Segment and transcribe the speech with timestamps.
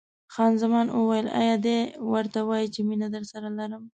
[0.33, 1.77] خان زمان وویل: ایا دی
[2.11, 3.83] ورته وایي چې مینه درسره لرم؟